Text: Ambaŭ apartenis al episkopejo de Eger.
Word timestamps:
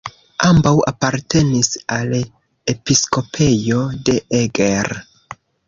Ambaŭ 0.45 0.71
apartenis 0.91 1.69
al 1.99 2.17
episkopejo 2.75 3.79
de 4.09 4.19
Eger. 4.43 4.93